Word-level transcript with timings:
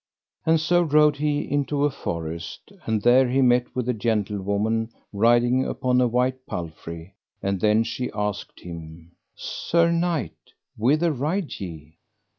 And 0.47 0.59
so 0.59 0.81
rode 0.81 1.17
he 1.17 1.41
into 1.41 1.85
a 1.85 1.91
forest, 1.91 2.71
and 2.87 3.03
there 3.03 3.29
he 3.29 3.43
met 3.43 3.75
with 3.75 3.87
a 3.87 3.93
gentlewoman 3.93 4.89
riding 5.13 5.63
upon 5.63 6.01
a 6.01 6.07
white 6.07 6.47
palfrey, 6.47 7.13
and 7.43 7.59
then 7.61 7.83
she 7.83 8.09
asked 8.11 8.61
him: 8.61 9.11
Sir 9.35 9.91
knight, 9.91 10.39
whither 10.75 11.11
ride 11.11 11.51
ye? 11.59 11.99